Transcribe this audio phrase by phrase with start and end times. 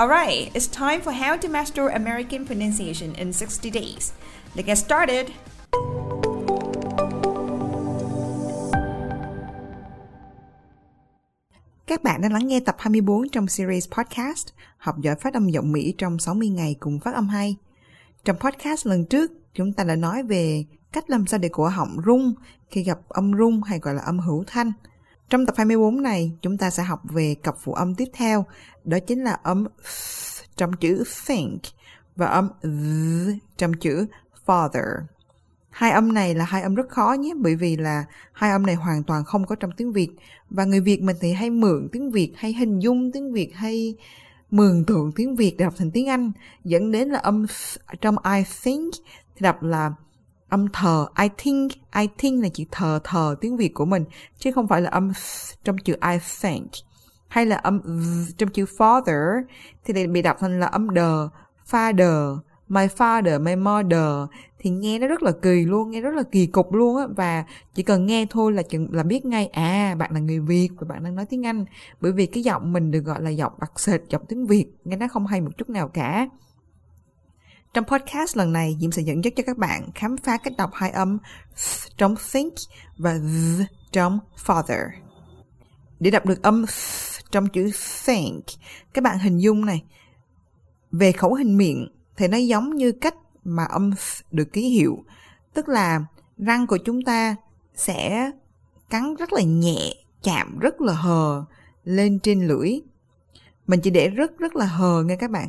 [0.00, 4.12] Alright, it's time for how to master American pronunciation in 60 days.
[4.54, 5.26] Let's get started!
[11.86, 15.72] Các bạn đang lắng nghe tập 24 trong series podcast Học giỏi phát âm giọng
[15.72, 17.56] Mỹ trong 60 ngày cùng phát âm hay.
[18.24, 21.96] Trong podcast lần trước, chúng ta đã nói về cách làm sao để cổ họng
[22.06, 22.34] rung
[22.70, 24.72] khi gặp âm rung hay gọi là âm hữu thanh.
[25.32, 28.44] Trong tập 24 này, chúng ta sẽ học về cặp phụ âm tiếp theo,
[28.84, 31.60] đó chính là âm th trong chữ think
[32.16, 32.66] và âm th
[33.56, 34.06] trong chữ
[34.46, 35.00] father.
[35.70, 38.74] Hai âm này là hai âm rất khó nhé bởi vì là hai âm này
[38.74, 40.08] hoàn toàn không có trong tiếng Việt.
[40.50, 43.94] Và người Việt mình thì hay mượn tiếng Việt hay hình dung tiếng Việt hay
[44.50, 46.32] mường tượng tiếng Việt để đọc thành tiếng Anh.
[46.64, 47.46] Dẫn đến là âm
[48.00, 48.94] trong I think
[49.34, 49.92] thì đọc là
[50.52, 51.06] âm thờ.
[51.22, 54.04] I think I think là chữ thờ thờ tiếng Việt của mình,
[54.38, 55.12] chứ không phải là âm
[55.64, 56.70] trong chữ I think.
[57.28, 57.80] Hay là âm
[58.38, 59.42] trong chữ father,
[59.84, 61.28] thì lại bị đọc thành là âm đờ,
[61.70, 62.38] father.
[62.68, 64.28] My father, my mother.
[64.58, 67.06] Thì nghe nó rất là kỳ luôn, nghe rất là kỳ cục luôn á.
[67.16, 70.68] Và chỉ cần nghe thôi là chừng, là biết ngay à bạn là người việt
[70.78, 71.64] và bạn đang nói tiếng anh.
[72.00, 74.96] Bởi vì cái giọng mình được gọi là giọng đặc sệt, giọng tiếng việt, nghe
[74.96, 76.28] nó không hay một chút nào cả
[77.74, 80.70] trong podcast lần này, Diễm sẽ dẫn dắt cho các bạn khám phá cách đọc
[80.74, 81.18] hai âm
[81.56, 82.52] th trong think
[82.96, 83.62] và th
[83.92, 84.88] trong father.
[86.00, 87.70] Để đọc được âm th trong chữ
[88.06, 88.44] think,
[88.94, 89.84] các bạn hình dung này.
[90.92, 95.04] Về khẩu hình miệng thì nó giống như cách mà âm th được ký hiệu.
[95.54, 96.04] Tức là
[96.38, 97.36] răng của chúng ta
[97.74, 98.30] sẽ
[98.90, 101.44] cắn rất là nhẹ, chạm rất là hờ
[101.84, 102.80] lên trên lưỡi.
[103.66, 105.48] Mình chỉ để rất rất là hờ nghe các bạn.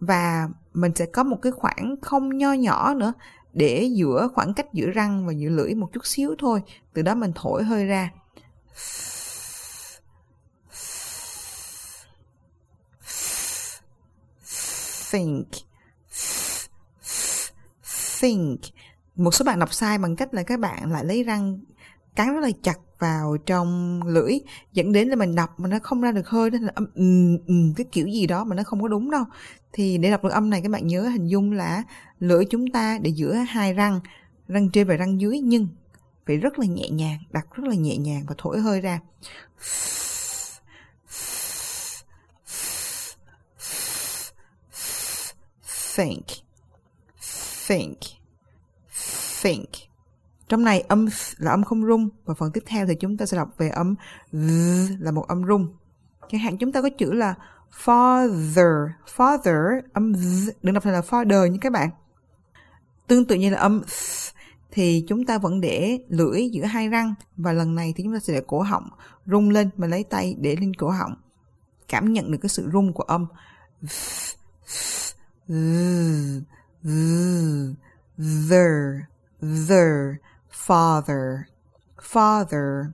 [0.00, 3.12] Và mình sẽ có một cái khoảng không nho nhỏ nữa
[3.52, 6.62] để giữa khoảng cách giữa răng và giữa lưỡi một chút xíu thôi.
[6.92, 8.10] Từ đó mình thổi hơi ra.
[15.10, 15.46] Think.
[18.20, 18.60] Think.
[19.16, 21.58] Một số bạn đọc sai bằng cách là các bạn lại lấy răng
[22.18, 24.32] cắn rất là chặt vào trong lưỡi
[24.72, 27.02] dẫn đến là mình đọc mà nó không ra được hơi đó là âm ừ,
[27.46, 29.24] ừ, cái kiểu gì đó mà nó không có đúng đâu.
[29.72, 31.82] Thì để đọc được âm này các bạn nhớ hình dung là
[32.20, 34.00] lưỡi chúng ta để giữa hai răng
[34.48, 35.68] răng trên và răng dưới nhưng
[36.26, 39.00] phải rất là nhẹ nhàng đặt rất là nhẹ nhàng và thổi hơi ra.
[45.96, 46.26] Think
[47.68, 47.98] think
[49.42, 49.87] think
[50.48, 53.36] trong này âm là âm không rung, và phần tiếp theo thì chúng ta sẽ
[53.36, 53.94] đọc về âm
[55.00, 55.74] là một âm rung.
[56.30, 57.34] Chẳng hạn chúng ta có chữ là
[57.84, 58.88] father.
[59.16, 60.12] Father, âm
[60.62, 61.90] đừng đọc thành là father như các bạn.
[63.06, 63.82] Tương tự như là âm
[64.70, 68.18] thì chúng ta vẫn để lưỡi giữa hai răng, và lần này thì chúng ta
[68.18, 68.88] sẽ để cổ họng
[69.26, 71.14] rung lên và lấy tay để lên cổ họng.
[71.88, 73.26] Cảm nhận được cái sự rung của âm
[78.48, 78.66] the
[79.68, 79.84] the
[80.66, 81.38] father
[82.00, 82.84] father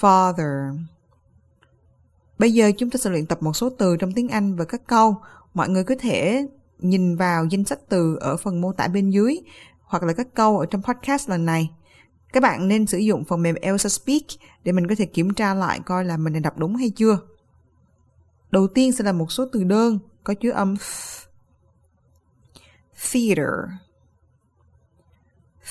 [0.00, 0.76] father
[2.38, 4.86] Bây giờ chúng ta sẽ luyện tập một số từ trong tiếng Anh và các
[4.86, 5.16] câu.
[5.54, 6.46] Mọi người có thể
[6.78, 9.40] nhìn vào danh sách từ ở phần mô tả bên dưới,
[9.82, 11.70] hoặc là các câu ở trong podcast lần này.
[12.32, 14.22] Các bạn nên sử dụng phần mềm Elsa Speak
[14.64, 17.18] để mình có thể kiểm tra lại coi là mình đã đọc đúng hay chưa.
[18.50, 21.28] Đầu tiên sẽ là một số từ đơn, có chứa âm th.
[23.12, 23.48] Theater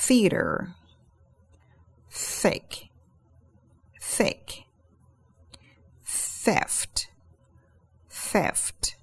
[0.08, 0.68] Theater
[2.14, 2.90] Thick
[4.00, 4.64] Thick
[6.44, 7.08] theft,
[8.10, 8.96] theft,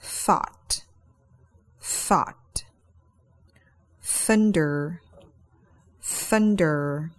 [0.00, 0.84] thought,
[1.80, 2.64] thought,
[4.00, 5.00] thunder,
[6.00, 7.10] thunder,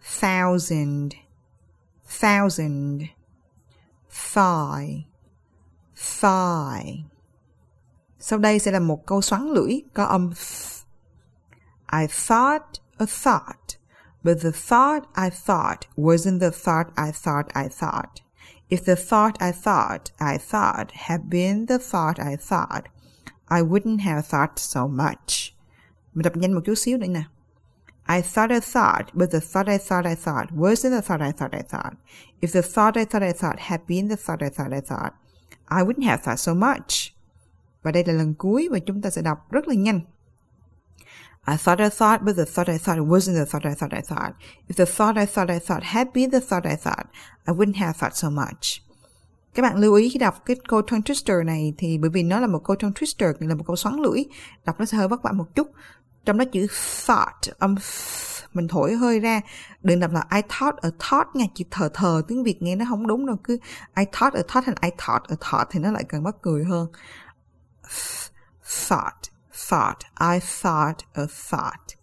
[0.00, 1.16] thousand,
[2.06, 3.10] thousand,
[4.08, 5.06] thigh,
[5.96, 7.04] thigh.
[8.18, 10.86] Sau đây sẽ là một câu xoắn lưỡi có âm th.
[11.92, 13.76] I thought a thought,
[14.22, 18.20] but the thought I thought wasn't the thought I thought I thought.
[18.70, 22.88] If the thought I thought I thought had been the thought I thought,
[23.48, 25.52] I wouldn't have thought so much.
[26.14, 27.24] Mình đọc nhanh một chút xíu nữa nè.
[28.06, 31.32] I thought a thought, but the thought I thought I thought wasn't the thought I
[31.32, 31.94] thought I thought.
[32.40, 35.12] If the thought I thought I thought had been the thought I thought I thought,
[35.68, 37.14] I wouldn't have thought so much.
[37.82, 40.00] Và đây là lần cuối mà chúng ta sẽ đọc rất là nhanh.
[41.46, 44.00] I thought I thought, but the thought I thought wasn't the thought I thought I
[44.00, 44.32] thought.
[44.68, 47.06] If the thought I thought I thought had been the thought I thought,
[47.46, 48.80] I wouldn't have thought so much.
[49.54, 52.40] Các bạn lưu ý khi đọc cái câu tongue twister này thì bởi vì nó
[52.40, 54.24] là một câu tongue twister, là một câu xoắn lưỡi,
[54.64, 55.70] đọc nó sẽ hơi vất vả một chút.
[56.24, 56.66] Trong đó chữ
[57.06, 57.74] thought, âm
[58.52, 59.40] mình thổi hơi ra,
[59.82, 62.84] đừng đọc là I thought a thought nha, chữ thờ thờ tiếng Việt nghe nó
[62.88, 63.58] không đúng đâu, cứ
[63.96, 66.64] I thought a thought hay I thought a thought thì nó lại càng mắc cười
[66.64, 66.88] hơn.
[68.88, 70.04] Thought thought.
[70.18, 71.96] I thought a thought.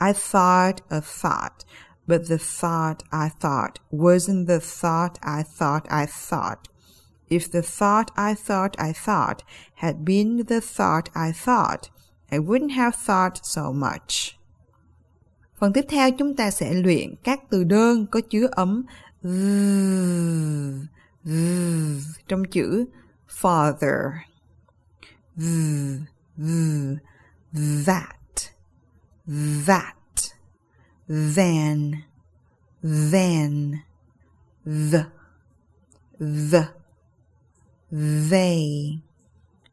[0.00, 1.64] I thought a thought.
[2.06, 6.68] But the thought I thought wasn't the thought I thought I thought.
[7.28, 9.42] If the thought I thought I thought
[9.74, 11.90] had been the thought I thought,
[12.30, 14.36] I wouldn't have thought so much.
[15.58, 18.84] Phần tiếp theo chúng ta sẽ luyện các từ đơn có chứa ấm
[19.22, 19.28] th,
[22.28, 22.84] trong chữ
[23.40, 24.10] father.
[25.36, 26.98] Th, th,
[27.52, 28.50] that,
[29.26, 30.34] that,
[31.08, 32.04] then,
[32.82, 33.84] then,
[34.64, 35.06] the,
[36.18, 36.70] the,
[37.90, 39.02] they,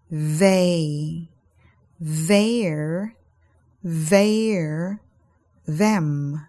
[0.09, 1.29] they,
[1.99, 3.15] their,
[3.83, 5.01] their,
[5.65, 6.47] them,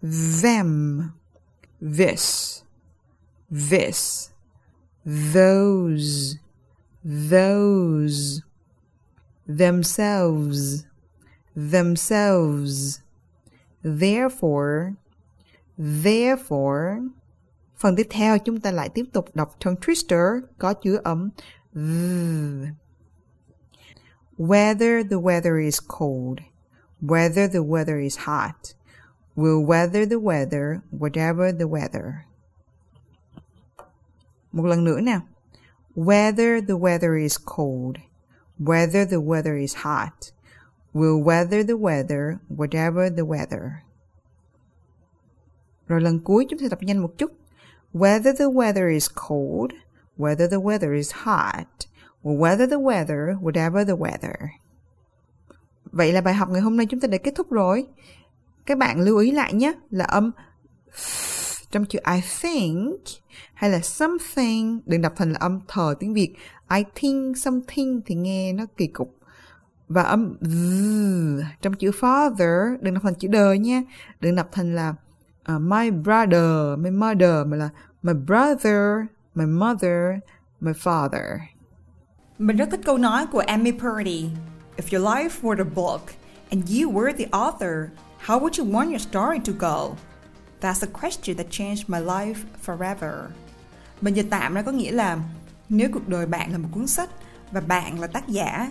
[0.00, 1.14] them,
[1.80, 2.62] this,
[3.50, 4.30] this,
[5.04, 6.36] those,
[7.04, 8.42] those,
[9.46, 10.84] themselves,
[11.54, 13.00] themselves.
[13.82, 14.94] Therefore,
[15.78, 17.08] therefore.
[17.78, 21.30] Phần tiếp theo chúng ta lại tiếp tục đọc tongue twister có chứa ấm
[21.74, 21.80] th.
[24.38, 26.40] Whether the weather is cold,
[27.00, 28.74] whether the weather is hot,
[29.36, 32.12] will weather the weather, whatever the weather.
[34.52, 35.20] Một lần nữa nào.
[35.94, 37.96] Whether the weather is cold,
[38.58, 40.32] whether the weather is hot,
[40.94, 43.70] we'll weather the weather, whatever the weather.
[45.88, 47.32] Rồi lần cuối chúng ta tập nhanh một chút.
[47.92, 49.72] Whether the weather is cold,
[50.18, 51.66] whether the weather is hot,
[52.22, 54.34] we'll weather the weather, whatever the weather.
[55.84, 57.86] Vậy là bài học ngày hôm nay chúng ta đã kết thúc rồi.
[58.66, 60.30] Các bạn lưu ý lại nhé là âm
[61.70, 63.00] trong chữ I think?
[63.54, 64.80] Hay là something?
[64.86, 66.34] Đừng đọc thành là âm thờ tiếng Việt.
[66.70, 69.16] I think something thì nghe nó kỳ cục.
[69.88, 73.82] Và âm z trong chữ father đừng đọc thành chữ đờ nha.
[74.20, 74.94] Đừng đọc thành là
[75.54, 77.68] uh, my brother my mother mà là
[78.02, 78.80] my brother
[79.34, 80.14] my mother
[80.60, 81.38] my father.
[82.38, 84.28] Mình rất thích câu nói của Amy Purdy.
[84.76, 86.02] If your life were a book
[86.50, 87.90] and you were the author
[88.26, 89.96] how would you want your story to go?
[90.60, 92.34] That's a question that changed my life
[92.66, 93.12] forever.
[94.00, 95.18] Mình dịch tạm ra có nghĩa là
[95.68, 97.10] nếu cuộc đời bạn là một cuốn sách
[97.52, 98.70] và bạn là tác giả,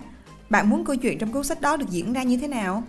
[0.49, 2.83] bạn muốn câu chuyện trong cuốn sách đó được diễn ra như thế nào?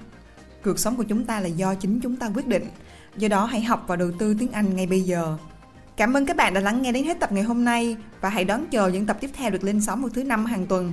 [0.64, 2.66] Cuộc sống của chúng ta là do chính chúng ta quyết định.
[3.16, 5.36] Do đó hãy học và đầu tư tiếng Anh ngay bây giờ.
[5.96, 8.44] Cảm ơn các bạn đã lắng nghe đến hết tập ngày hôm nay và hãy
[8.44, 10.92] đón chờ những tập tiếp theo được lên sóng vào thứ năm hàng tuần.